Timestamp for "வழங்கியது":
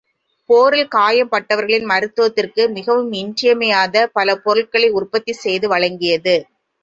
5.69-6.35